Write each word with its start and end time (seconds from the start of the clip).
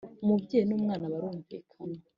Umubyeyi 0.23 0.65
n 0.67 0.71
‘umwana 0.77 1.05
barumvikana. 1.13 1.95